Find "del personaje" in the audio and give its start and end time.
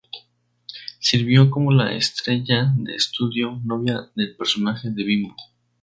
4.15-4.89